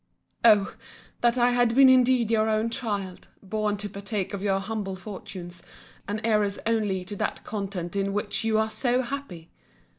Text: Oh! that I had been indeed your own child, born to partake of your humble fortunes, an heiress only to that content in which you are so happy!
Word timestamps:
Oh! 0.43 0.73
that 1.19 1.37
I 1.37 1.51
had 1.51 1.75
been 1.75 1.87
indeed 1.87 2.31
your 2.31 2.49
own 2.49 2.71
child, 2.71 3.27
born 3.43 3.77
to 3.77 3.87
partake 3.87 4.33
of 4.33 4.41
your 4.41 4.59
humble 4.59 4.95
fortunes, 4.95 5.61
an 6.07 6.19
heiress 6.23 6.57
only 6.65 7.05
to 7.05 7.15
that 7.17 7.43
content 7.43 7.95
in 7.95 8.11
which 8.11 8.43
you 8.43 8.57
are 8.57 8.71
so 8.71 9.03
happy! 9.03 9.51